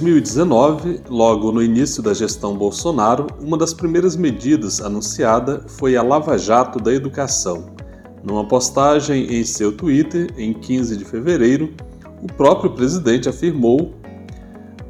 [0.00, 6.36] 2019, logo no início da gestão Bolsonaro, uma das primeiras medidas anunciada foi a Lava
[6.36, 7.66] Jato da Educação.
[8.24, 11.72] Numa postagem em seu Twitter, em 15 de fevereiro,
[12.20, 13.94] o próprio presidente afirmou: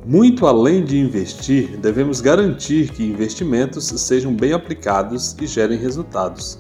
[0.07, 6.59] Muito além de investir, devemos garantir que investimentos sejam bem aplicados e gerem resultados.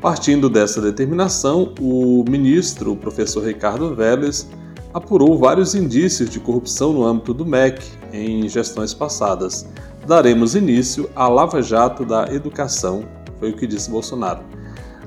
[0.00, 4.48] Partindo dessa determinação, o ministro, o professor Ricardo Vélez,
[4.94, 7.82] apurou vários indícios de corrupção no âmbito do MEC
[8.12, 9.66] em gestões passadas.
[10.06, 13.04] Daremos início à Lava Jato da Educação,
[13.38, 14.40] foi o que disse Bolsonaro.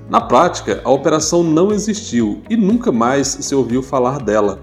[0.09, 4.59] Na prática, a operação não existiu e nunca mais se ouviu falar dela.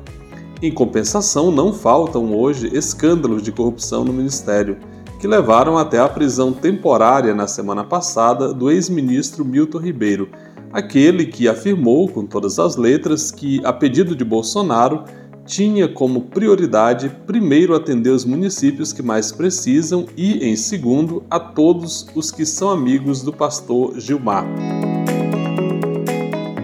[0.63, 4.79] Em compensação, não faltam hoje escândalos de corrupção no Ministério,
[5.19, 10.29] que levaram até a prisão temporária na semana passada do ex-ministro Milton Ribeiro,
[10.73, 15.05] aquele que afirmou com todas as letras que, a pedido de Bolsonaro,
[15.45, 22.07] tinha como prioridade primeiro atender os municípios que mais precisam e, em segundo, a todos
[22.15, 24.47] os que são amigos do pastor Gilmar.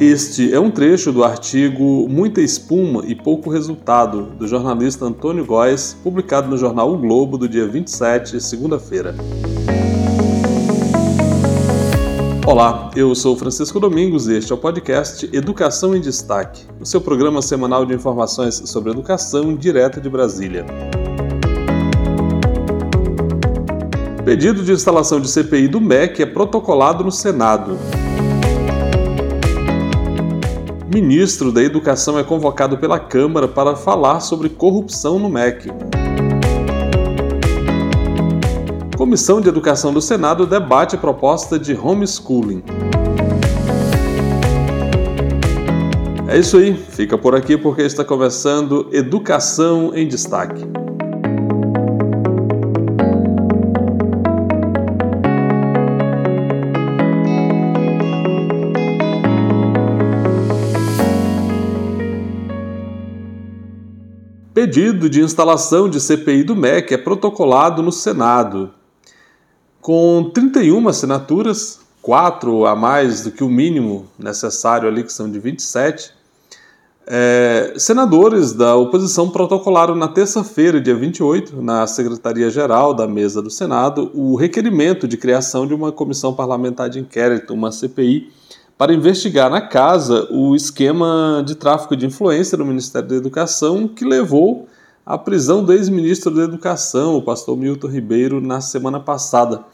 [0.00, 5.97] Este é um trecho do artigo Muita Espuma e Pouco Resultado, do jornalista Antônio Góes,
[6.05, 9.12] publicado no jornal O Globo do dia 27, segunda-feira.
[12.50, 16.98] Olá, eu sou Francisco Domingos e este é o podcast Educação em Destaque, o seu
[16.98, 20.64] programa semanal de informações sobre educação direto de Brasília.
[24.24, 27.76] Pedido de instalação de CPI do MEC é protocolado no Senado.
[30.91, 35.70] Ministro da Educação é convocado pela Câmara para falar sobre corrupção no MEC.
[39.08, 42.62] Comissão de Educação do Senado debate proposta de homeschooling.
[46.28, 50.62] É isso aí, fica por aqui porque está começando Educação em Destaque.
[64.52, 68.76] Pedido de instalação de CPI do MEC é protocolado no Senado.
[69.81, 75.39] Com 31 assinaturas, quatro a mais do que o mínimo necessário ali, que são de
[75.39, 76.12] 27,
[77.11, 84.11] é, senadores da oposição protocolaram na terça-feira, dia 28, na Secretaria-Geral da Mesa do Senado,
[84.12, 88.31] o requerimento de criação de uma comissão parlamentar de inquérito, uma CPI,
[88.77, 94.05] para investigar na casa o esquema de tráfico de influência no Ministério da Educação que
[94.05, 94.69] levou
[95.08, 99.64] à prisão do ex-ministro da Educação, o pastor Milton Ribeiro, na semana passada.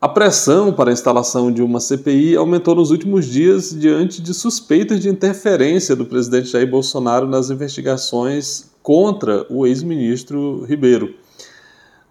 [0.00, 5.00] A pressão para a instalação de uma CPI aumentou nos últimos dias diante de suspeitas
[5.00, 11.12] de interferência do presidente Jair Bolsonaro nas investigações contra o ex-ministro Ribeiro.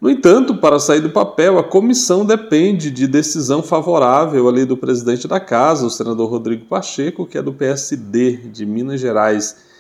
[0.02, 5.26] No entanto, para sair do papel, a comissão depende de decisão favorável ali do presidente
[5.26, 9.74] da casa, o senador Rodrigo Pacheco, que é do PSD de Minas Gerais.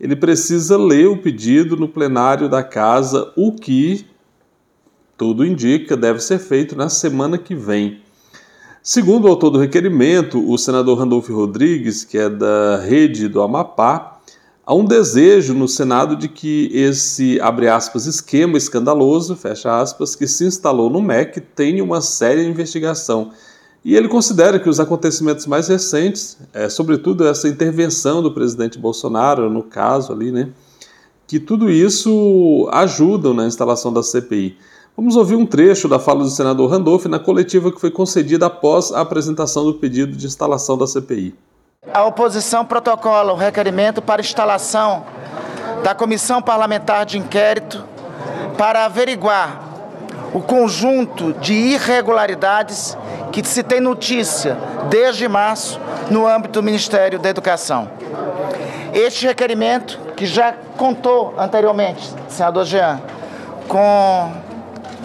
[0.00, 4.06] Ele precisa ler o pedido no plenário da casa, o que
[5.16, 8.00] tudo indica, deve ser feito na semana que vem.
[8.80, 14.20] Segundo o autor do requerimento, o senador Randolfo Rodrigues, que é da rede do Amapá,
[14.64, 20.88] há um desejo no Senado de que esse, aspas, esquema escandaloso, aspas, que se instalou
[20.88, 23.32] no MEC tenha uma séria investigação.
[23.84, 29.48] E ele considera que os acontecimentos mais recentes, é, sobretudo essa intervenção do presidente Bolsonaro,
[29.48, 30.50] no caso ali, né,
[31.26, 34.56] que tudo isso ajudam na instalação da CPI.
[34.96, 38.90] Vamos ouvir um trecho da fala do senador Randolph na coletiva que foi concedida após
[38.90, 41.34] a apresentação do pedido de instalação da CPI.
[41.94, 45.04] A oposição protocola o requerimento para instalação
[45.84, 47.84] da Comissão Parlamentar de Inquérito
[48.56, 49.67] para averiguar
[50.32, 52.96] o conjunto de irregularidades
[53.32, 54.56] que se tem notícia
[54.88, 55.80] desde março
[56.10, 57.90] no âmbito do Ministério da Educação.
[58.92, 63.00] Este requerimento, que já contou anteriormente, senador Jean,
[63.68, 64.32] com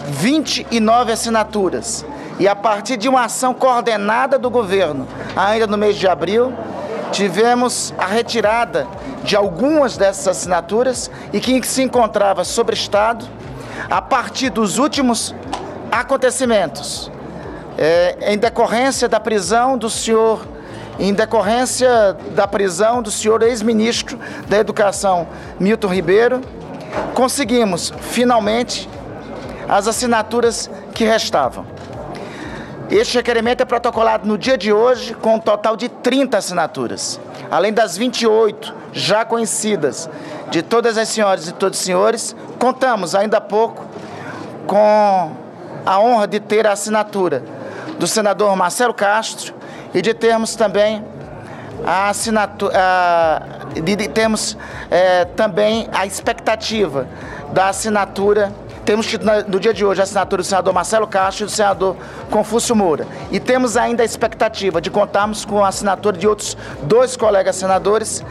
[0.08, 2.04] 29 assinaturas.
[2.38, 5.06] E a partir de uma ação coordenada do governo,
[5.36, 6.52] ainda no mês de abril,
[7.12, 8.88] tivemos a retirada
[9.22, 13.24] de algumas dessas assinaturas e que se encontrava sobre Estado.
[13.88, 15.34] A partir dos últimos
[15.90, 17.10] acontecimentos.
[17.76, 20.46] É, em decorrência da prisão do senhor,
[20.98, 24.18] em decorrência da prisão do senhor ex-ministro
[24.48, 25.26] da Educação,
[25.58, 26.40] Milton Ribeiro,
[27.14, 28.88] conseguimos finalmente
[29.68, 31.66] as assinaturas que restavam.
[32.90, 37.18] Este requerimento é protocolado no dia de hoje com um total de 30 assinaturas,
[37.50, 40.08] além das 28 já conhecidas
[40.50, 42.36] de todas as senhoras e todos os senhores.
[42.58, 43.84] Contamos ainda há pouco
[44.66, 45.32] com
[45.84, 47.42] a honra de ter a assinatura
[47.98, 49.54] do senador Marcelo Castro
[49.92, 51.04] e de termos também
[51.86, 52.72] a assinatura,
[53.74, 54.56] de, de termos
[54.90, 57.06] é, também a expectativa
[57.52, 58.52] da assinatura
[58.84, 61.96] temos tido no dia de hoje a assinatura do senador Marcelo Castro e do senador
[62.30, 63.06] Confúcio Moura.
[63.30, 68.22] E temos ainda a expectativa de contarmos com a assinatura de outros dois colegas senadores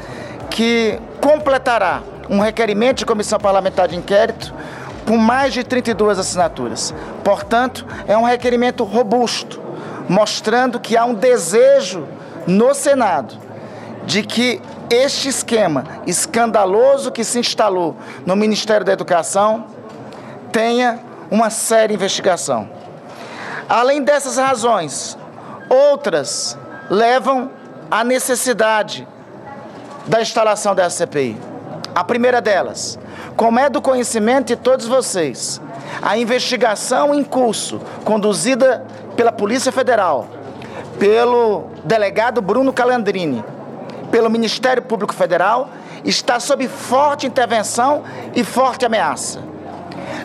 [0.53, 4.53] que completará um requerimento de comissão parlamentar de inquérito
[5.03, 6.93] com mais de 32 assinaturas.
[7.23, 9.59] Portanto, é um requerimento robusto,
[10.07, 12.07] mostrando que há um desejo
[12.45, 13.35] no Senado
[14.05, 14.61] de que
[14.91, 19.65] este esquema escandaloso que se instalou no Ministério da Educação
[20.51, 20.99] tenha
[21.31, 22.69] uma séria investigação.
[23.67, 25.17] Além dessas razões,
[25.67, 26.55] outras
[26.91, 27.49] levam
[27.89, 29.07] à necessidade
[30.07, 31.37] da instalação dessa CPI.
[31.95, 32.97] A primeira delas,
[33.35, 35.61] como é do conhecimento de todos vocês,
[36.01, 38.85] a investigação em curso, conduzida
[39.15, 40.27] pela Polícia Federal,
[40.99, 43.43] pelo delegado Bruno Calandrini,
[44.11, 45.69] pelo Ministério Público Federal,
[46.03, 48.03] está sob forte intervenção
[48.35, 49.39] e forte ameaça.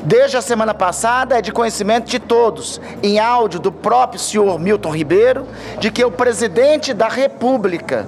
[0.02, 4.90] Desde a semana passada é de conhecimento de todos, em áudio do próprio senhor Milton
[4.90, 5.46] Ribeiro,
[5.78, 8.06] de que o presidente da República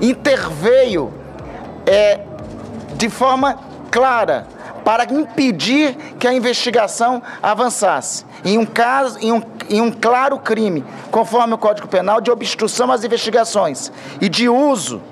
[0.00, 1.12] interveio
[1.86, 2.20] é,
[2.94, 3.58] de forma
[3.90, 4.46] clara
[4.84, 8.24] para impedir que a investigação avançasse.
[8.44, 12.90] Em um caso, em um, em um claro crime, conforme o Código Penal, de obstrução
[12.90, 15.02] às investigações e de uso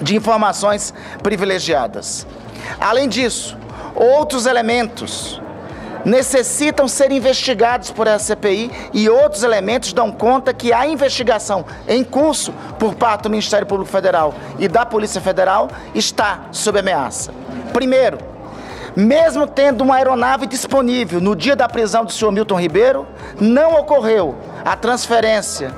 [0.00, 2.26] de informações privilegiadas.
[2.80, 3.56] Além disso,
[3.94, 5.41] outros elementos
[6.04, 12.02] necessitam ser investigados por essa CPI e outros elementos dão conta que a investigação em
[12.02, 17.32] curso por parte do Ministério Público Federal e da Polícia Federal está sob ameaça.
[17.72, 18.18] Primeiro,
[18.94, 23.06] mesmo tendo uma aeronave disponível no dia da prisão do senhor Milton Ribeiro,
[23.40, 25.72] não ocorreu a transferência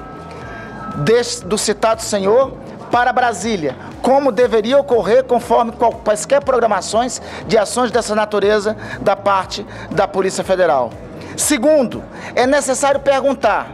[0.97, 2.64] desse, do citado senhor
[2.95, 5.73] para Brasília, como deveria ocorrer conforme
[6.05, 10.91] quaisquer programações de ações dessa natureza da parte da Polícia Federal.
[11.37, 12.05] Segundo,
[12.37, 13.67] é necessário perguntar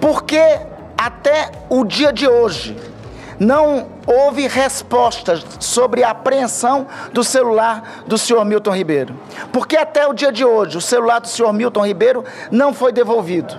[0.00, 0.40] por que
[0.96, 2.74] até o dia de hoje
[3.38, 9.14] não houve respostas sobre a apreensão do celular do senhor Milton Ribeiro.
[9.52, 13.54] Porque até o dia de hoje o celular do senhor Milton Ribeiro não foi devolvido.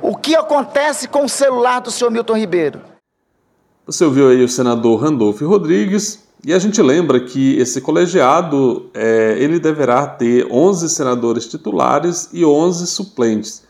[0.00, 2.97] O que acontece com o celular do senhor Milton Ribeiro?
[3.88, 9.34] Você ouviu aí o senador Randolph Rodrigues e a gente lembra que esse colegiado é,
[9.38, 13.62] ele deverá ter 11 senadores titulares e 11 suplentes.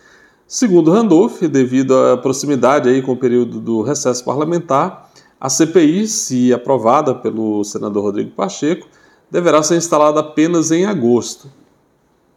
[0.45, 5.09] Segundo Randolph, devido à proximidade aí com o período do recesso parlamentar,
[5.41, 8.89] a CPI, se aprovada pelo senador Rodrigo Pacheco,
[9.31, 11.49] deverá ser instalada apenas em agosto.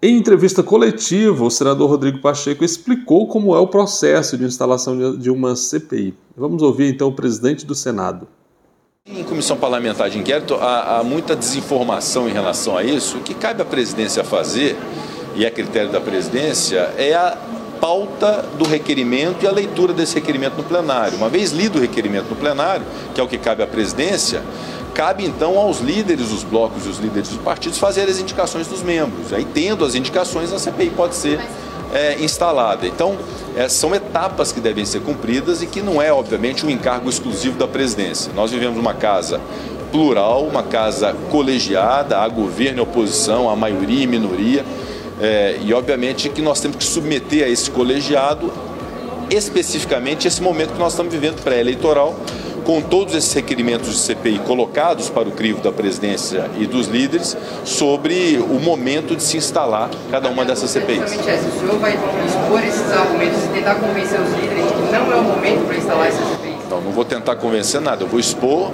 [0.03, 5.29] Em entrevista coletiva, o senador Rodrigo Pacheco explicou como é o processo de instalação de
[5.29, 6.15] uma CPI.
[6.35, 8.27] Vamos ouvir então o presidente do Senado.
[9.05, 13.17] Em comissão parlamentar de inquérito, há, há, muita desinformação em relação a isso.
[13.17, 14.75] O que cabe à presidência fazer,
[15.35, 17.37] e é critério da presidência, é a
[17.79, 21.15] pauta do requerimento e a leitura desse requerimento no plenário.
[21.15, 24.41] Uma vez lido o requerimento no plenário, que é o que cabe à presidência,
[24.93, 28.83] Cabe então aos líderes dos blocos e os líderes dos partidos fazerem as indicações dos
[28.83, 29.33] membros.
[29.33, 31.39] Aí, tendo as indicações, a CPI pode ser
[31.93, 32.85] é, instalada.
[32.85, 33.17] Então,
[33.55, 37.57] é, são etapas que devem ser cumpridas e que não é, obviamente, um encargo exclusivo
[37.57, 38.31] da presidência.
[38.35, 39.39] Nós vivemos uma casa
[39.91, 44.65] plural, uma casa colegiada, há governo e oposição, há maioria e minoria.
[45.21, 48.51] É, e, obviamente, que nós temos que submeter a esse colegiado
[49.31, 52.15] especificamente esse momento que nós estamos vivendo pré-eleitoral,
[52.71, 57.35] com todos esses requerimentos de CPI colocados para o crivo da presidência e dos líderes
[57.65, 61.03] sobre o momento de se instalar cada uma dessas CPIs.
[61.03, 65.15] O senhor vai expor esses argumentos e tentar convencer os líderes de que não é
[65.17, 66.69] o momento para instalar essas CPIs?
[66.69, 68.71] Não, não vou tentar convencer nada, eu vou expor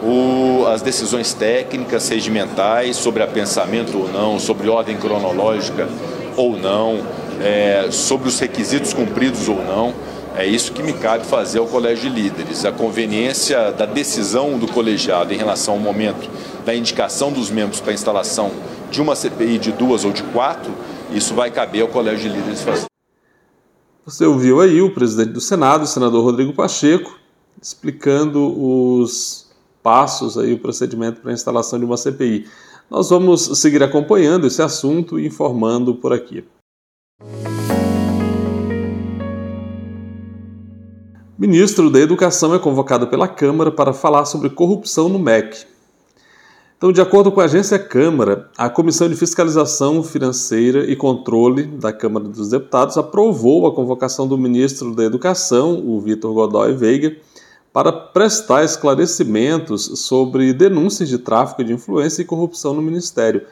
[0.00, 5.88] o, as decisões técnicas, regimentais, sobre a pensamento ou não, sobre ordem cronológica
[6.36, 7.00] ou não,
[7.42, 9.92] é, sobre os requisitos cumpridos ou não.
[10.36, 12.64] É isso que me cabe fazer ao colégio de líderes.
[12.64, 16.30] A conveniência da decisão do colegiado em relação ao momento
[16.64, 18.52] da indicação dos membros para a instalação
[18.90, 20.72] de uma CPI de duas ou de quatro,
[21.12, 22.86] isso vai caber ao colégio de líderes fazer.
[24.04, 27.18] Você ouviu aí o presidente do Senado, o senador Rodrigo Pacheco,
[27.60, 29.48] explicando os
[29.82, 32.46] passos aí, o procedimento para a instalação de uma CPI.
[32.90, 36.44] Nós vamos seguir acompanhando esse assunto e informando por aqui.
[41.40, 45.64] Ministro da Educação é convocado pela Câmara para falar sobre corrupção no MEC.
[46.76, 51.94] Então, de acordo com a agência Câmara, a Comissão de Fiscalização Financeira e Controle da
[51.94, 57.16] Câmara dos Deputados aprovou a convocação do ministro da Educação, o Vitor Godoy Veiga,
[57.72, 63.46] para prestar esclarecimentos sobre denúncias de tráfico de influência e corrupção no Ministério.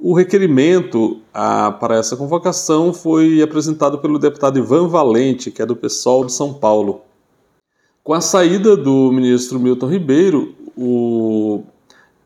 [0.00, 5.76] O requerimento a, para essa convocação foi apresentado pelo deputado Ivan Valente, que é do
[5.76, 7.02] PSOL de São Paulo.
[8.06, 11.64] Com a saída do ministro Milton Ribeiro, o,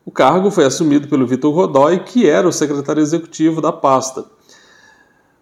[0.05, 4.23] o cargo foi assumido pelo Vitor Godoy, que era o secretário executivo da pasta.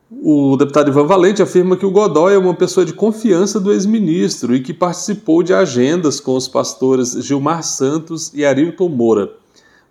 [0.10, 4.56] O deputado Ivan Valente afirma que o Godoy é uma pessoa de confiança do ex-ministro
[4.56, 9.34] e que participou de agendas com os pastores Gilmar Santos e Arilton Moura.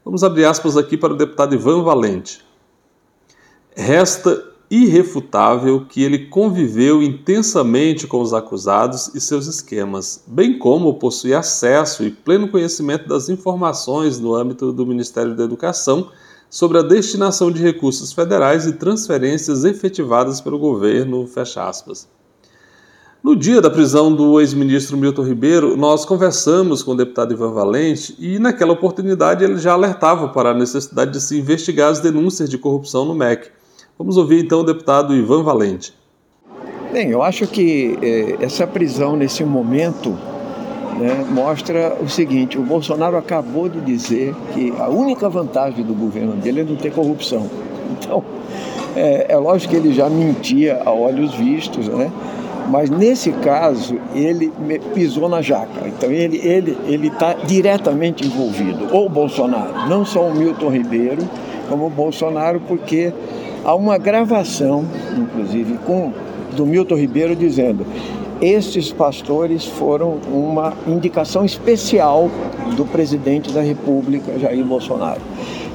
[0.02, 2.42] Vamos abrir aspas aqui para o deputado Ivan Valente.
[3.76, 11.32] Resta irrefutável que ele conviveu intensamente com os acusados e seus esquemas, bem como possui
[11.32, 16.10] acesso e pleno conhecimento das informações no âmbito do Ministério da Educação
[16.50, 21.28] sobre a destinação de recursos federais e transferências efetivadas pelo governo.
[23.22, 28.14] No dia da prisão do ex-ministro Milton Ribeiro, nós conversamos com o deputado Ivan Valente
[28.18, 32.56] e, naquela oportunidade, ele já alertava para a necessidade de se investigar as denúncias de
[32.56, 33.50] corrupção no MEC.
[33.98, 35.92] Vamos ouvir então o deputado Ivan Valente.
[36.92, 40.16] Bem, eu acho que eh, essa prisão nesse momento
[40.96, 46.34] né, mostra o seguinte: o Bolsonaro acabou de dizer que a única vantagem do governo
[46.34, 47.46] dele é não ter corrupção.
[47.90, 48.22] Então,
[48.94, 52.12] é, é lógico que ele já mentia a olhos vistos, né?
[52.68, 54.52] Mas nesse caso ele
[54.94, 55.86] pisou na jaca.
[55.86, 58.88] Então ele ele ele está diretamente envolvido.
[58.92, 61.26] Ou Bolsonaro, não só o Milton Ribeiro,
[61.68, 63.10] como o Bolsonaro, porque
[63.68, 64.82] Há uma gravação,
[65.14, 66.10] inclusive, com
[66.56, 67.84] do Milton Ribeiro dizendo:
[68.40, 72.30] estes pastores foram uma indicação especial
[72.74, 75.20] do presidente da República, Jair Bolsonaro.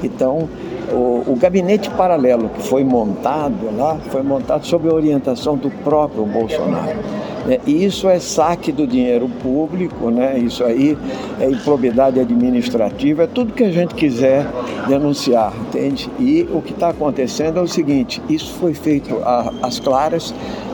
[0.03, 0.49] Então,
[0.91, 6.25] o, o, gabinete paralelo que foi montado lá foi montado sob a orientação do próprio
[6.25, 6.97] Bolsonaro.
[7.45, 7.59] Né?
[7.65, 10.37] E isso é saque do dinheiro público, né?
[10.37, 10.97] isso aí
[11.39, 14.45] é improbidade administrativa, é tudo que a gente quiser
[14.87, 16.09] denunciar, entende?
[16.19, 19.17] E o que está acontecendo é o seguinte: isso foi feito
[19.61, 20.33] às claras,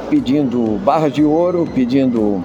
[0.09, 2.43] pedindo barras de ouro, pedindo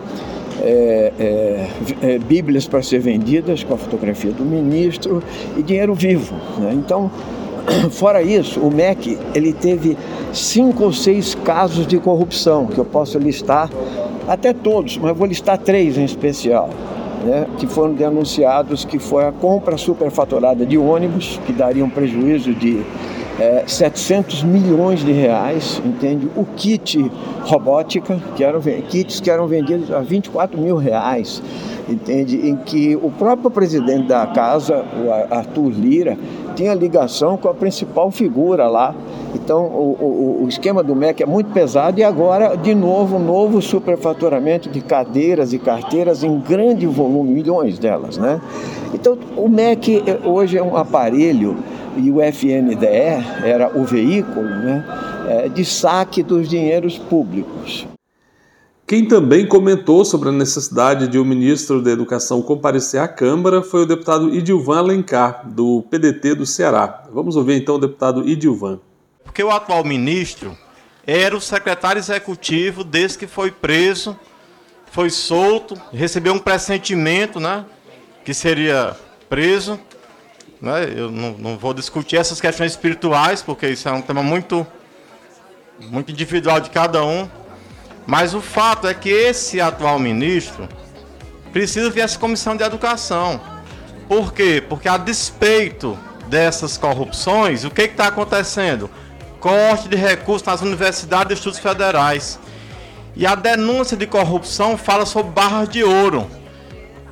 [0.60, 1.68] é, é,
[2.02, 5.22] é, bíblias para ser vendidas com a fotografia do ministro
[5.56, 6.34] e dinheiro vivo.
[6.58, 6.72] Né?
[6.74, 7.10] Então,
[7.90, 9.96] fora isso, o MEC ele teve
[10.32, 13.70] cinco ou seis casos de corrupção que eu posso listar
[14.28, 16.70] até todos, mas vou listar três em especial.
[17.24, 22.52] Né, que foram denunciados que foi a compra superfaturada de ônibus, que daria um prejuízo
[22.52, 22.84] de
[23.38, 26.28] é, 700 milhões de reais, entende?
[26.36, 27.10] O kit
[27.44, 31.42] robótica, que eram kits que eram vendidos a 24 mil reais,
[31.88, 32.48] entende?
[32.48, 36.18] Em que o próprio presidente da casa, o Arthur Lira,
[36.54, 38.94] tinha ligação com a principal figura lá
[39.34, 43.18] então, o, o, o, esquema do MEC é muito pesado e agora, de novo, um
[43.18, 48.40] novo superfaturamento de cadeiras e carteiras em grande volume, milhões delas, né?
[48.94, 51.56] Então, o MEC hoje é um aparelho
[51.96, 54.84] e o FNDE era o veículo né,
[55.28, 57.86] é, de saque dos dinheiros públicos.
[58.86, 63.84] Quem também comentou sobre a necessidade de o ministro da Educação comparecer à Câmara foi
[63.84, 67.04] o deputado Idilvan Alencar, do PDT do Ceará.
[67.10, 68.78] Vamos ouvir então o deputado Idilvan.
[69.24, 70.54] Porque o atual ministro
[71.06, 74.18] era o secretário executivo desde que foi preso,
[74.90, 77.64] foi solto, recebeu um pressentimento, né?
[78.22, 78.94] Que seria
[79.30, 79.80] preso.
[80.60, 84.66] Né, eu não, não vou discutir essas questões espirituais, porque isso é um tema muito,
[85.80, 87.26] muito individual de cada um.
[88.06, 90.68] Mas o fato é que esse atual ministro
[91.52, 93.40] precisa vir essa comissão de educação.
[94.08, 94.62] Por quê?
[94.68, 98.90] Porque a despeito dessas corrupções, o que está acontecendo?
[99.44, 102.38] corte de recursos nas universidades e estudos federais.
[103.14, 106.26] E a denúncia de corrupção fala sobre barras de ouro.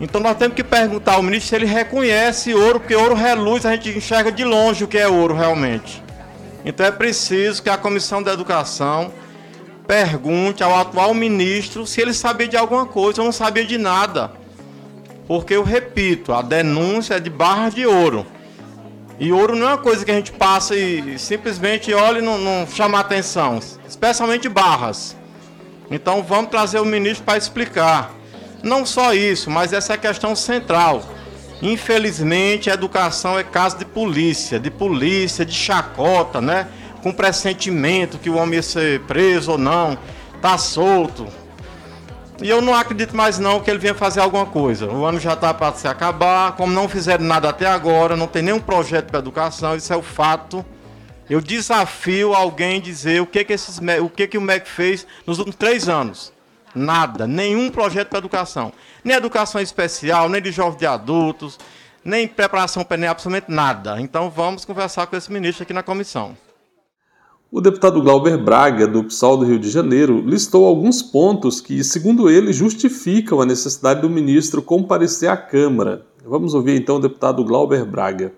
[0.01, 3.73] Então nós temos que perguntar ao ministro se ele reconhece ouro, porque ouro reluz, a
[3.73, 6.03] gente enxerga de longe o que é ouro realmente.
[6.65, 9.13] Então é preciso que a Comissão da Educação
[9.87, 14.33] pergunte ao atual ministro se ele sabia de alguma coisa ou não sabia de nada.
[15.27, 18.27] Porque eu repito, a denúncia é de barras de ouro.
[19.19, 22.39] E ouro não é uma coisa que a gente passa e simplesmente olha e não,
[22.39, 25.17] não chama atenção, especialmente barras.
[25.91, 28.11] Então vamos trazer o ministro para explicar.
[28.63, 31.03] Não só isso, mas essa é a questão central.
[31.61, 36.67] Infelizmente, a educação é caso de polícia, de polícia, de chacota, né?
[37.03, 39.99] Com pressentimento que o homem ia ser preso ou não,
[40.41, 41.27] tá solto.
[42.41, 44.87] E eu não acredito mais não que ele venha fazer alguma coisa.
[44.87, 48.43] O ano já está para se acabar, como não fizeram nada até agora, não tem
[48.43, 50.65] nenhum projeto para educação, isso é o fato.
[51.31, 55.39] Eu desafio alguém dizer o que que, esses, o, que que o MEC fez nos
[55.39, 56.33] últimos três anos.
[56.75, 58.73] Nada, nenhum projeto para educação.
[59.05, 61.59] Nem educação especial, nem de jovens de adultos,
[62.05, 64.01] nem preparação para nem absolutamente nada.
[64.01, 66.37] Então vamos conversar com esse ministro aqui na comissão.
[67.55, 72.31] O deputado Glauber Braga, do PSOL do Rio de Janeiro, listou alguns pontos que, segundo
[72.31, 76.07] ele, justificam a necessidade do ministro comparecer à Câmara.
[76.25, 78.33] Vamos ouvir então o deputado Glauber Braga.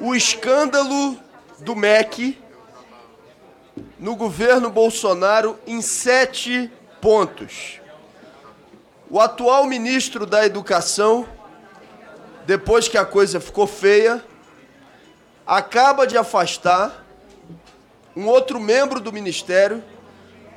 [0.00, 1.16] O escândalo
[1.58, 2.38] do MEC
[3.98, 6.70] no governo Bolsonaro em sete
[7.00, 7.80] pontos.
[9.10, 11.26] O atual ministro da Educação,
[12.46, 14.24] depois que a coisa ficou feia,
[15.44, 17.04] acaba de afastar
[18.16, 19.84] um outro membro do ministério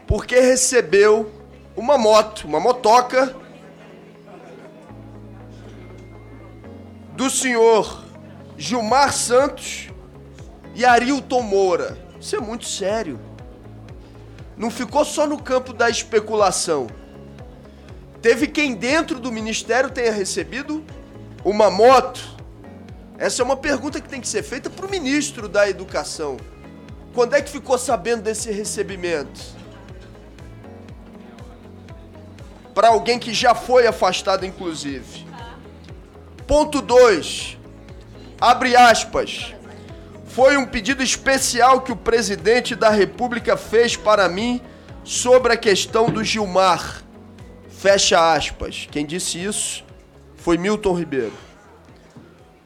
[0.08, 1.32] porque recebeu
[1.76, 3.36] uma moto, uma motoca
[7.14, 8.06] do senhor
[8.58, 9.90] Gilmar Santos
[10.74, 11.98] e Arilton Moura.
[12.20, 13.20] Isso é muito sério.
[14.58, 16.88] Não ficou só no campo da especulação.
[18.22, 20.84] Teve quem dentro do ministério tenha recebido
[21.44, 22.38] uma moto.
[23.18, 26.38] Essa é uma pergunta que tem que ser feita para o ministro da Educação.
[27.20, 29.42] Quando é que ficou sabendo desse recebimento?
[32.74, 35.28] Para alguém que já foi afastado, inclusive.
[36.48, 37.58] Ponto 2.
[38.40, 39.54] Abre aspas.
[40.28, 44.62] Foi um pedido especial que o presidente da República fez para mim
[45.04, 47.04] sobre a questão do Gilmar.
[47.68, 48.88] Fecha aspas.
[48.90, 49.84] Quem disse isso
[50.38, 51.34] foi Milton Ribeiro.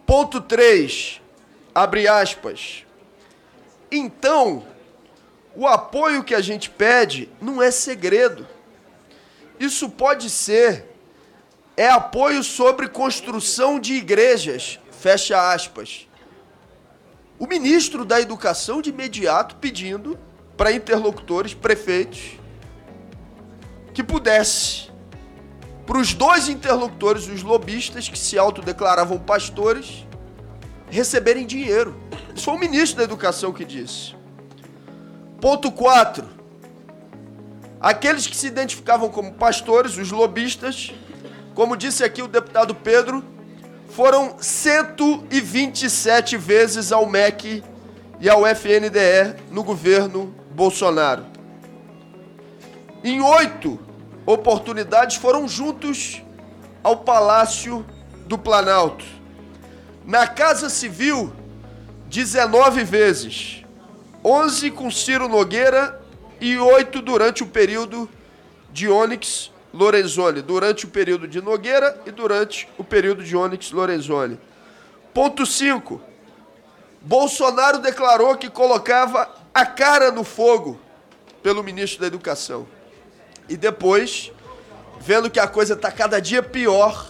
[0.05, 1.19] Ponto 3.
[1.73, 2.82] Abre aspas.
[3.95, 4.63] Então,
[5.55, 8.47] o apoio que a gente pede não é segredo.
[9.59, 10.89] Isso pode ser
[11.77, 16.07] é apoio sobre construção de igrejas, fecha aspas.
[17.37, 20.17] O ministro da Educação de imediato pedindo
[20.57, 22.39] para interlocutores, prefeitos,
[23.93, 24.89] que pudesse,
[25.85, 30.07] para os dois interlocutores, os lobistas que se autodeclaravam pastores,
[30.89, 31.95] receberem dinheiro.
[32.35, 34.15] Isso foi o ministro da Educação que disse.
[35.39, 36.25] Ponto 4.
[37.79, 40.93] Aqueles que se identificavam como pastores, os lobistas,
[41.53, 43.23] como disse aqui o deputado Pedro,
[43.89, 47.63] foram 127 vezes ao MEC
[48.19, 51.25] e ao FNDE no governo Bolsonaro.
[53.03, 53.77] Em oito
[54.25, 56.23] oportunidades foram juntos
[56.81, 57.85] ao Palácio
[58.25, 59.05] do Planalto.
[60.05, 61.31] Na Casa Civil,
[62.13, 63.65] 19 vezes.
[64.23, 65.99] 11 com Ciro Nogueira
[66.39, 68.07] e 8 durante o período
[68.71, 74.39] de Onyx Lorenzoni, durante o período de Nogueira e durante o período de Onyx Lorenzoni.
[75.11, 75.99] Ponto 5.
[77.01, 80.79] Bolsonaro declarou que colocava a cara no fogo
[81.41, 82.67] pelo ministro da Educação.
[83.49, 84.31] E depois,
[85.01, 87.07] vendo que a coisa está cada dia pior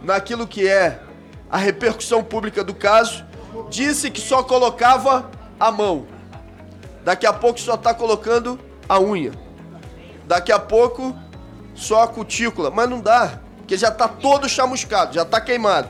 [0.00, 1.00] naquilo que é
[1.50, 3.30] a repercussão pública do caso,
[3.68, 6.06] disse que só colocava a mão.
[7.04, 9.32] Daqui a pouco só está colocando a unha.
[10.26, 11.14] Daqui a pouco
[11.74, 12.70] só a cutícula.
[12.70, 15.88] Mas não dá, porque já está todo chamuscado, já está queimado.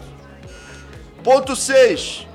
[1.23, 2.27] Ponto 6.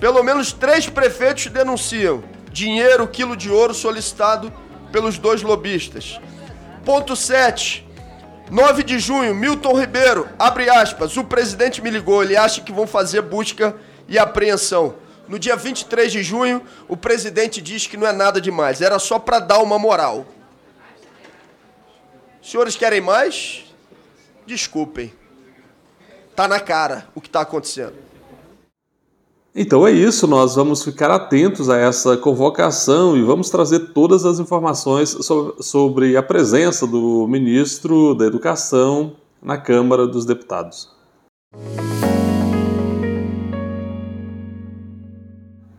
[0.00, 4.52] Pelo menos três prefeitos denunciam dinheiro, quilo de ouro solicitado
[4.90, 6.18] pelos dois lobistas.
[6.84, 7.86] Ponto 7.
[8.50, 12.86] 9 de junho, Milton Ribeiro, abre aspas, o presidente me ligou, ele acha que vão
[12.86, 13.74] fazer busca
[14.08, 14.94] e apreensão.
[15.28, 19.18] No dia 23 de junho, o presidente diz que não é nada demais, era só
[19.18, 20.24] para dar uma moral.
[22.40, 23.64] Senhores querem mais?
[24.46, 25.12] Desculpem.
[26.36, 27.94] Tá na cara o que está acontecendo.
[29.58, 34.38] Então é isso, nós vamos ficar atentos a essa convocação e vamos trazer todas as
[34.38, 35.16] informações
[35.60, 40.90] sobre a presença do ministro da Educação na Câmara dos Deputados.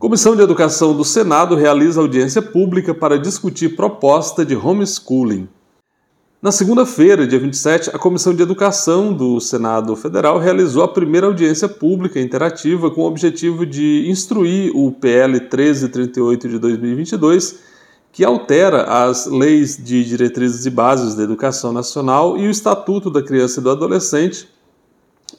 [0.08, 5.46] Comissão de Educação do Senado realiza audiência pública para discutir proposta de homeschooling.
[6.40, 11.68] Na segunda-feira, dia 27, a Comissão de Educação do Senado Federal realizou a primeira audiência
[11.68, 17.58] pública interativa com o objetivo de instruir o PL 1338 de 2022,
[18.10, 23.22] que altera as leis de diretrizes e bases da educação nacional e o Estatuto da
[23.22, 24.48] Criança e do Adolescente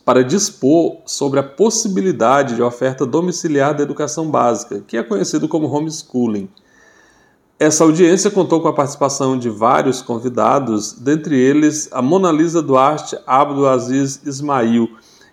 [0.09, 5.67] para dispor sobre a possibilidade de oferta domiciliar da educação básica, que é conhecido como
[5.67, 6.49] homeschooling.
[7.59, 13.19] Essa audiência contou com a participação de vários convidados, dentre eles a Mona Lisa Duarte
[13.27, 14.89] Abdo Aziz Ismail,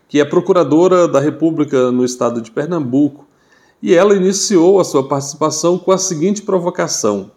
[0.07, 3.27] que é procuradora da República no estado de Pernambuco,
[3.81, 7.31] e ela iniciou a sua participação com a seguinte provocação: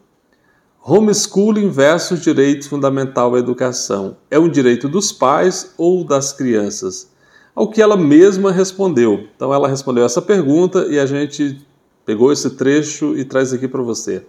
[0.84, 4.18] Homeschooling versus direito fundamental à educação.
[4.30, 7.18] É um direito dos pais ou das crianças?
[7.60, 9.28] Ao que ela mesma respondeu.
[9.36, 11.60] Então ela respondeu essa pergunta e a gente
[12.06, 14.26] pegou esse trecho e traz aqui para você.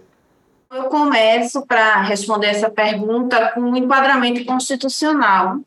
[0.69, 5.61] Eu começo para responder essa pergunta com um enquadramento constitucional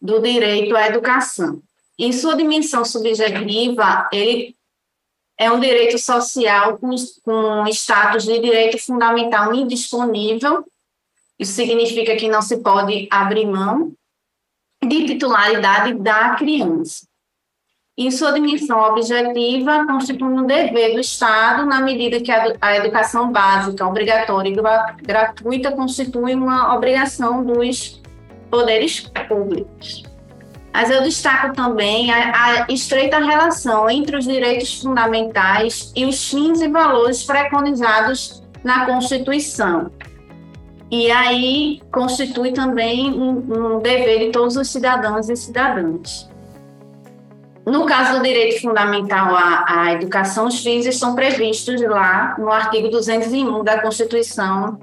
[0.00, 1.62] do direito à educação.
[1.96, 4.56] Em sua dimensão subjetiva, ele
[5.38, 10.64] é um direito social com, com status de direito fundamental indisponível.
[11.38, 13.92] Isso significa que não se pode abrir mão
[14.82, 17.12] de titularidade da criança
[17.96, 23.86] em sua dimensão objetiva, constitui um dever do Estado, na medida que a, educação básica,
[23.86, 28.00] obrigatória e gratuita constitui uma obrigação dos
[28.50, 30.04] poderes públicos.
[30.72, 36.62] Mas eu destaco também a, a estreita relação entre os direitos fundamentais e os fins
[36.62, 39.90] e valores preconizados na Constituição.
[40.92, 46.28] E aí constitui também um, um dever de todos os cidadãos e cidadãs.
[47.64, 52.90] No caso do direito fundamental à, à educação, os fins estão previstos lá no artigo
[52.90, 54.78] 201 da Constituição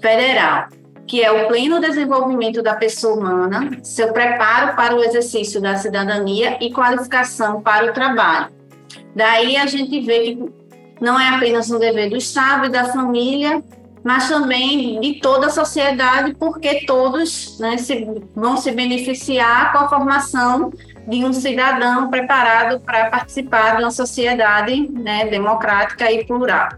[0.00, 0.68] Federal,
[1.08, 6.56] que é o pleno desenvolvimento da pessoa humana, seu preparo para o exercício da cidadania
[6.60, 8.52] e qualificação para o trabalho.
[9.12, 10.52] Daí a gente vê que
[11.00, 13.60] não é apenas um dever do Estado e da família,
[14.02, 19.88] mas também de toda a sociedade, porque todos né, se, vão se beneficiar com a
[19.88, 20.72] formação
[21.06, 26.68] de um cidadão preparado para participar de uma sociedade né, democrática e plural.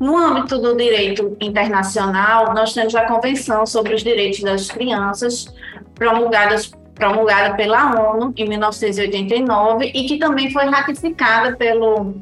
[0.00, 5.46] No âmbito do direito internacional, nós temos a Convenção sobre os Direitos das Crianças,
[5.94, 6.56] promulgada,
[6.94, 12.14] promulgada pela ONU em 1989 e que também foi ratificada pelo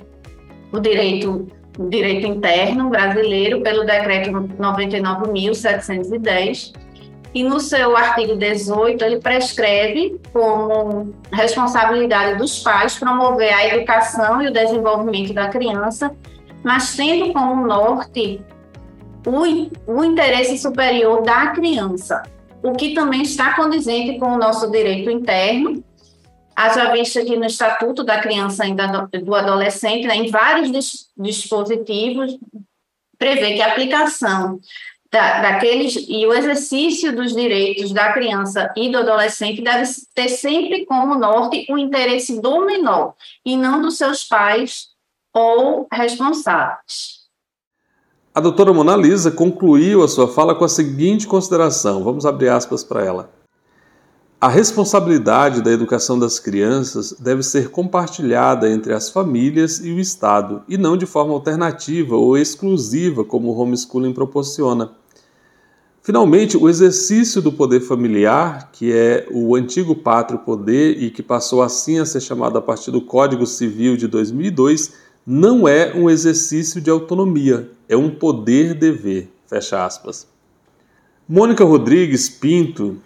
[0.71, 6.75] o direito, direito interno brasileiro pelo Decreto 99.710
[7.35, 14.49] e no seu artigo 18 ele prescreve como responsabilidade dos pais promover a educação e
[14.49, 16.15] o desenvolvimento da criança,
[16.63, 18.39] mas tendo como norte
[19.27, 19.45] o,
[19.87, 22.23] o interesse superior da criança,
[22.63, 25.83] o que também está condizente com o nosso direito interno,
[26.55, 32.39] haja vista que no Estatuto da Criança e do Adolescente, né, em vários dispositivos,
[33.19, 34.59] prevê que a aplicação
[35.13, 40.87] da, daqueles e o exercício dos direitos da criança e do adolescente deve ter sempre
[40.87, 44.89] como norte o interesse do menor e não dos seus pais
[45.35, 47.21] ou responsáveis.
[48.35, 52.83] A doutora Mona Lisa concluiu a sua fala com a seguinte consideração, vamos abrir aspas
[52.83, 53.42] para ela.
[54.43, 60.65] A responsabilidade da educação das crianças deve ser compartilhada entre as famílias e o Estado,
[60.69, 64.91] e não de forma alternativa ou exclusiva, como o homeschooling proporciona.
[66.03, 71.63] Finalmente, o exercício do poder familiar, que é o antigo pátrio poder e que passou
[71.63, 74.93] assim a ser chamado a partir do Código Civil de 2002,
[75.25, 79.29] não é um exercício de autonomia, é um poder-dever.
[79.47, 80.27] Fecha aspas.
[81.29, 82.97] Mônica Rodrigues Pinto,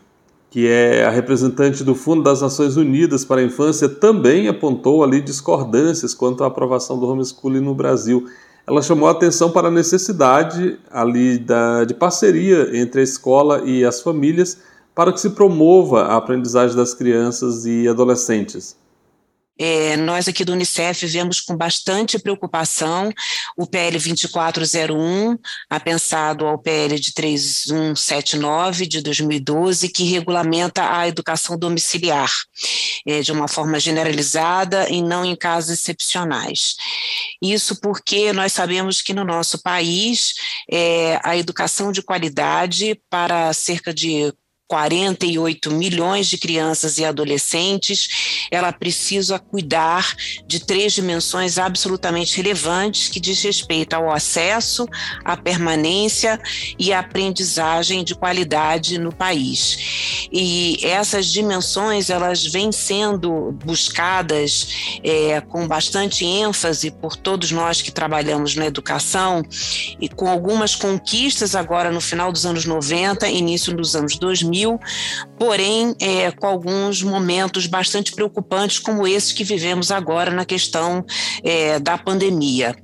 [0.57, 5.21] que é a representante do Fundo das Nações Unidas para a Infância, também apontou ali
[5.21, 8.25] discordâncias quanto à aprovação do homeschooling no Brasil
[8.67, 13.85] ela chamou a atenção para a necessidade ali da, de parceria entre a escola e
[13.85, 14.57] as famílias
[14.95, 18.79] para que se promova a aprendizagem das crianças e adolescentes.
[19.59, 23.13] É, nós aqui do Unicef vemos com bastante preocupação
[23.57, 25.39] o PL 2401,
[25.71, 32.31] apensado ao PL de 3179 de 2012, que regulamenta a educação domiciliar
[33.07, 36.77] é, de uma forma generalizada e não em casos excepcionais.
[37.41, 40.35] Isso porque nós sabemos que no nosso país
[40.71, 44.33] é, a educação de qualidade para cerca de
[44.69, 50.15] 48 milhões de crianças e adolescentes, ela precisa cuidar
[50.47, 54.87] de três dimensões absolutamente relevantes que diz respeito ao acesso,
[55.25, 56.41] à permanência
[56.79, 60.27] e à aprendizagem de qualidade no país.
[60.33, 67.93] E essas dimensões elas vêm sendo buscadas é, com bastante ênfase por todos nós que
[67.93, 69.43] trabalhamos na educação
[70.01, 74.81] e com algumas conquistas agora no final dos anos 90, início dos anos 2000, mil
[75.39, 81.05] porém é, com alguns momentos bastante preocupantes como esse que vivemos agora na questão
[81.43, 82.75] é, da pandemia.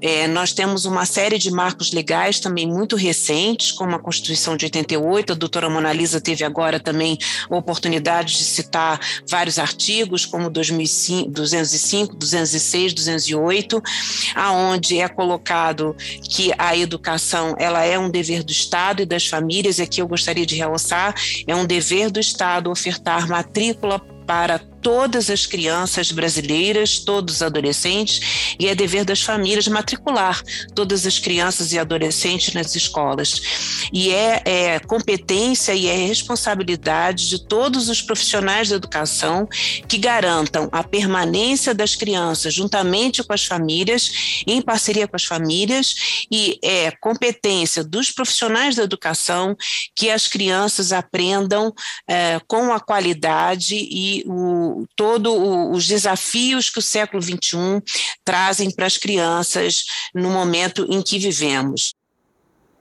[0.00, 4.64] É, nós temos uma série de marcos legais também muito recentes, como a Constituição de
[4.66, 7.18] 88, a doutora Mona Lisa teve agora também
[7.50, 13.82] a oportunidade de citar vários artigos, como 2005, 205, 206, 208,
[14.34, 19.78] aonde é colocado que a educação ela é um dever do Estado e das famílias,
[19.78, 21.14] e aqui eu gostaria de realçar,
[21.46, 28.54] é um dever do Estado ofertar matrícula para todas as crianças brasileiras, todos os adolescentes,
[28.58, 30.42] e é dever das famílias matricular
[30.74, 33.88] todas as crianças e adolescentes nas escolas.
[33.92, 39.48] E é, é competência e é responsabilidade de todos os profissionais da educação
[39.86, 46.26] que garantam a permanência das crianças juntamente com as famílias, em parceria com as famílias,
[46.30, 49.56] e é competência dos profissionais da educação
[49.94, 51.72] que as crianças aprendam
[52.06, 55.32] é, com a qualidade e o todos
[55.72, 57.82] os desafios que o século XXI
[58.24, 61.94] trazem para as crianças no momento em que vivemos.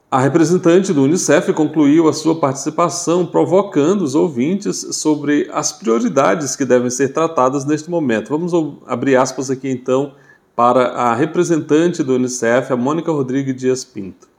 [0.09, 6.63] A representante do Unicef concluiu a sua participação provocando os ouvintes sobre as prioridades que
[6.63, 8.29] devem ser tratadas neste momento.
[8.29, 8.53] Vamos
[8.85, 10.13] abrir aspas aqui então
[10.55, 14.29] para a representante do Unicef, a Mônica Rodrigues Dias Pinto.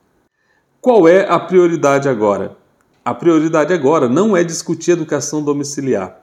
[0.81, 2.57] Qual é a prioridade agora?
[3.05, 6.19] A prioridade agora não é discutir educação domiciliar.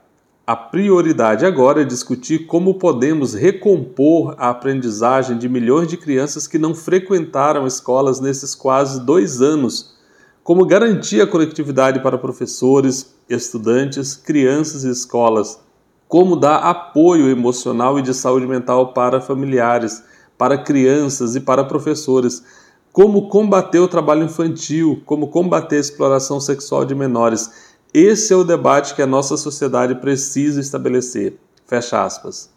[0.46, 6.56] A prioridade agora é discutir como podemos recompor a aprendizagem de milhões de crianças que
[6.56, 9.96] não frequentaram escolas nesses quase dois anos,
[10.44, 15.58] como garantir a conectividade para professores, estudantes, crianças e escolas,
[16.06, 20.00] como dar apoio emocional e de saúde mental para familiares,
[20.38, 22.44] para crianças e para professores,
[22.92, 28.44] como combater o trabalho infantil, como combater a exploração sexual de menores esse é o
[28.44, 31.38] debate que a nossa sociedade precisa estabelecer.
[31.64, 32.50] Fecha aspas.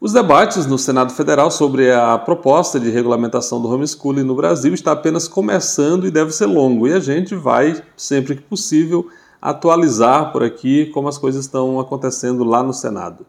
[0.00, 4.92] Os debates no Senado Federal sobre a proposta de regulamentação do homeschooling no Brasil está
[4.92, 9.08] apenas começando e deve ser longo, e a gente vai, sempre que possível,
[9.42, 13.26] atualizar por aqui como as coisas estão acontecendo lá no Senado.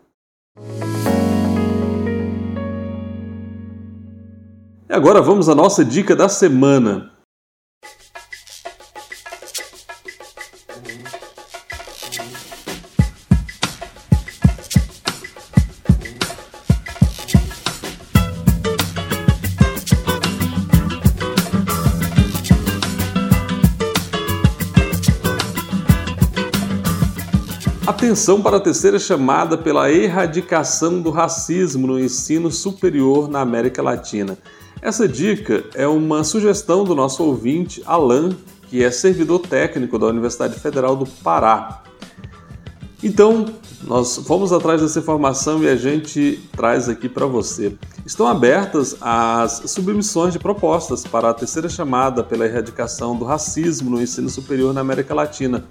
[4.88, 7.14] E agora vamos à nossa dica da semana.
[27.95, 34.38] Atenção para a terceira chamada pela erradicação do racismo no ensino superior na América Latina.
[34.81, 38.36] Essa dica é uma sugestão do nosso ouvinte Alan,
[38.67, 41.84] que é servidor técnico da Universidade Federal do Pará.
[43.01, 43.45] Então,
[43.81, 47.77] nós fomos atrás dessa informação e a gente traz aqui para você.
[48.05, 54.01] Estão abertas as submissões de propostas para a terceira chamada pela erradicação do racismo no
[54.01, 55.63] ensino superior na América Latina.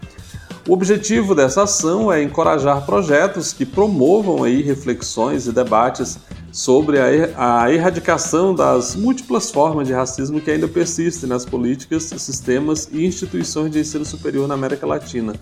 [0.67, 6.19] O objetivo dessa ação é encorajar projetos que promovam aí reflexões e debates
[6.51, 6.99] sobre
[7.37, 13.73] a erradicação das múltiplas formas de racismo que ainda persistem nas políticas, sistemas e instituições
[13.73, 15.35] de ensino superior na América Latina.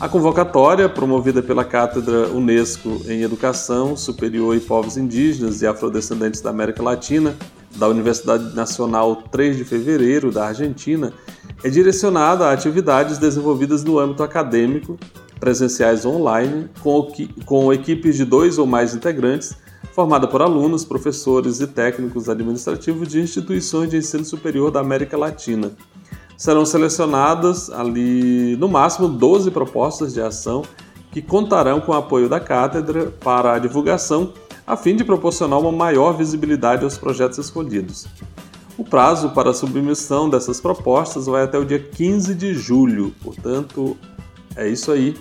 [0.00, 6.48] A convocatória, promovida pela Cátedra Unesco em Educação Superior e Povos Indígenas e Afrodescendentes da
[6.48, 7.36] América Latina,
[7.76, 11.12] da Universidade Nacional 3 de Fevereiro da Argentina,
[11.62, 14.98] é direcionada a atividades desenvolvidas no âmbito acadêmico,
[15.38, 17.08] presenciais online, com,
[17.44, 19.54] com equipes de dois ou mais integrantes,
[19.92, 25.72] formada por alunos, professores e técnicos administrativos de instituições de ensino superior da América Latina.
[26.36, 30.62] Serão selecionadas ali, no máximo, 12 propostas de ação
[31.12, 34.32] que contarão com o apoio da cátedra para a divulgação,
[34.66, 38.06] a fim de proporcionar uma maior visibilidade aos projetos escolhidos.
[38.82, 43.96] O prazo para a submissão dessas propostas vai até o dia 15 de julho, portanto,
[44.56, 45.16] é isso aí.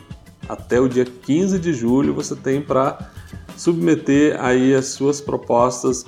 [0.49, 3.11] Até o dia 15 de julho você tem para
[3.55, 6.03] submeter aí as suas propostas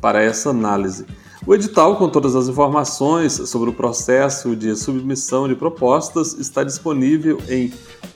[0.00, 1.06] para essa análise.
[1.44, 7.40] O edital, com todas as informações sobre o processo de submissão de propostas, está disponível
[7.48, 7.72] em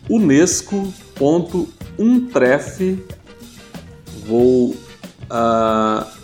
[0.09, 3.05] unesco.untref.
[4.29, 4.77] Vou
[5.29, 6.18] uh,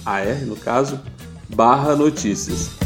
[0.44, 1.01] no caso,
[1.49, 2.84] barra notícias.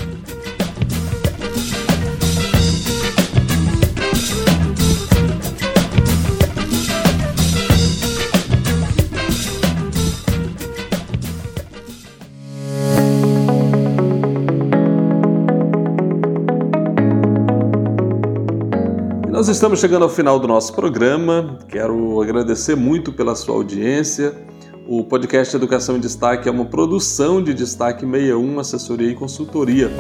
[19.49, 21.59] Nós estamos chegando ao final do nosso programa.
[21.71, 24.35] Quero agradecer muito pela sua audiência.
[24.87, 29.91] O podcast Educação em Destaque é uma produção de Destaque 61, assessoria e consultoria.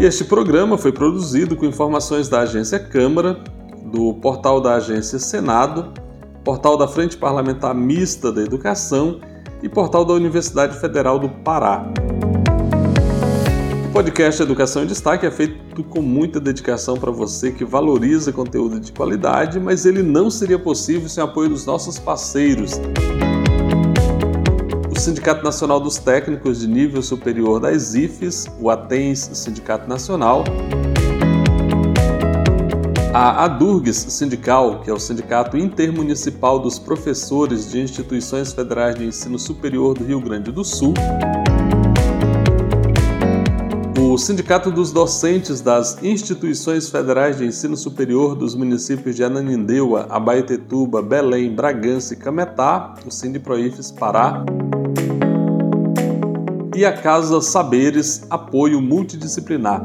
[0.00, 3.38] E este programa foi produzido com informações da Agência Câmara,
[3.84, 5.94] do portal da Agência Senado,
[6.42, 9.20] portal da Frente Parlamentar Mista da Educação
[9.62, 11.86] e portal da Universidade Federal do Pará
[13.92, 18.90] podcast Educação em Destaque é feito com muita dedicação para você que valoriza conteúdo de
[18.90, 22.80] qualidade, mas ele não seria possível sem o apoio dos nossos parceiros.
[24.90, 30.42] O Sindicato Nacional dos Técnicos de Nível Superior das IFES, o ATENS Sindicato Nacional,
[33.12, 39.38] a ADURGS Sindical, que é o Sindicato Intermunicipal dos Professores de Instituições Federais de Ensino
[39.38, 40.94] Superior do Rio Grande do Sul,
[44.12, 51.00] o Sindicato dos Docentes das Instituições Federais de Ensino Superior dos municípios de Ananindeua, Abaetetuba,
[51.00, 54.44] Belém, Bragança e Cametá, o Sindiproifes Pará,
[56.76, 59.82] e a Casa Saberes Apoio Multidisciplinar.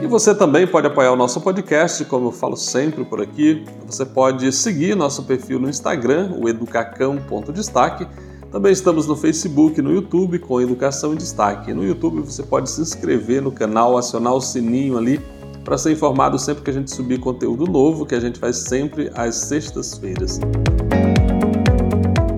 [0.00, 3.64] E você também pode apoiar o nosso podcast, como eu falo sempre por aqui.
[3.86, 8.06] Você pode seguir nosso perfil no Instagram, o educacão.destaque,
[8.52, 11.72] também estamos no Facebook e no YouTube com Educação em Destaque.
[11.72, 15.18] No YouTube você pode se inscrever no canal, acionar o sininho ali
[15.64, 19.10] para ser informado sempre que a gente subir conteúdo novo, que a gente faz sempre
[19.14, 20.38] às sextas-feiras.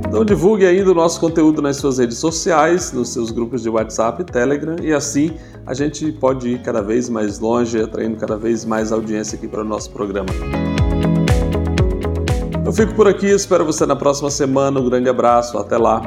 [0.07, 4.22] Então divulgue ainda o nosso conteúdo nas suas redes sociais, nos seus grupos de WhatsApp
[4.22, 5.33] e Telegram, e assim
[5.66, 9.62] a gente pode ir cada vez mais longe, atraindo cada vez mais audiência aqui para
[9.62, 10.29] o nosso programa.
[12.75, 14.81] Eu fico por aqui, espero você na próxima semana.
[14.81, 16.03] Um grande abraço, até lá.